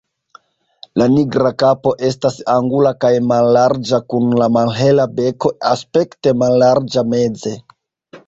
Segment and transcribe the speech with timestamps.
[0.99, 7.55] La nigra kapo estas angula kaj mallarĝa kun la malhela beko aspekte mallarĝa meze.